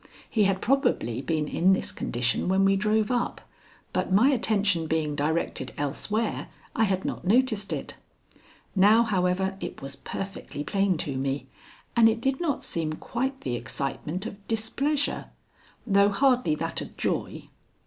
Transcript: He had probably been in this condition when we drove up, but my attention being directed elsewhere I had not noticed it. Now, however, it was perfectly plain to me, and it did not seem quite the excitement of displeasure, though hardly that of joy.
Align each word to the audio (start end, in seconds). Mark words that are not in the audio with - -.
He 0.27 0.45
had 0.45 0.63
probably 0.63 1.21
been 1.21 1.47
in 1.47 1.73
this 1.73 1.91
condition 1.91 2.49
when 2.49 2.65
we 2.65 2.75
drove 2.75 3.11
up, 3.11 3.39
but 3.93 4.11
my 4.11 4.29
attention 4.29 4.87
being 4.87 5.15
directed 5.15 5.73
elsewhere 5.77 6.47
I 6.75 6.85
had 6.85 7.05
not 7.05 7.23
noticed 7.23 7.71
it. 7.71 7.97
Now, 8.75 9.03
however, 9.03 9.55
it 9.59 9.79
was 9.79 9.95
perfectly 9.97 10.63
plain 10.63 10.97
to 11.05 11.15
me, 11.15 11.45
and 11.95 12.09
it 12.09 12.19
did 12.19 12.41
not 12.41 12.63
seem 12.63 12.93
quite 12.93 13.41
the 13.41 13.55
excitement 13.55 14.25
of 14.25 14.47
displeasure, 14.47 15.27
though 15.85 16.09
hardly 16.09 16.55
that 16.55 16.81
of 16.81 16.97
joy. 16.97 17.49